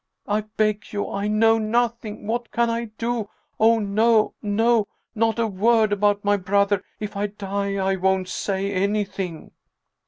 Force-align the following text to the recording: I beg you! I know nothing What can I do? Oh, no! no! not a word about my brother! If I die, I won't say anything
I 0.27 0.41
beg 0.57 0.93
you! 0.93 1.11
I 1.11 1.27
know 1.27 1.59
nothing 1.59 2.25
What 2.25 2.51
can 2.51 2.71
I 2.71 2.85
do? 2.97 3.29
Oh, 3.59 3.77
no! 3.77 4.33
no! 4.41 4.87
not 5.13 5.37
a 5.37 5.45
word 5.45 5.93
about 5.93 6.25
my 6.25 6.37
brother! 6.37 6.83
If 6.99 7.15
I 7.15 7.27
die, 7.27 7.75
I 7.75 7.97
won't 7.97 8.27
say 8.27 8.73
anything 8.73 9.51